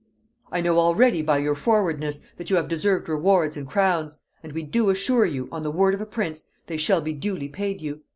"I 0.51 0.61
know 0.61 0.79
already 0.79 1.21
by 1.21 1.37
your 1.37 1.53
forwardness, 1.53 2.21
that 2.37 2.49
you 2.49 2.55
have 2.55 2.67
deserved 2.67 3.07
rewards 3.07 3.55
and 3.55 3.67
crowns; 3.67 4.17
and 4.41 4.51
we 4.51 4.63
do 4.63 4.89
assure 4.89 5.25
you, 5.27 5.47
on 5.51 5.61
the 5.61 5.69
word 5.69 5.93
of 5.93 6.01
a 6.01 6.07
prince, 6.07 6.47
they 6.65 6.77
shall 6.77 7.01
be 7.01 7.13
duly 7.13 7.49
paid 7.49 7.81
you. 7.81 8.01